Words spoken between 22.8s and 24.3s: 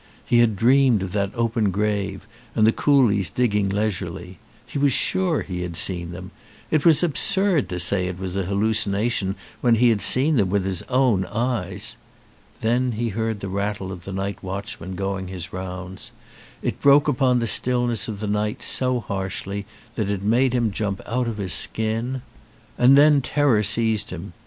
then terror seized